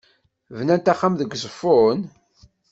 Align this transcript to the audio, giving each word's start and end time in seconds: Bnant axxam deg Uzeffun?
Bnant 0.57 0.91
axxam 0.93 1.13
deg 1.17 1.33
Uzeffun? 1.35 1.99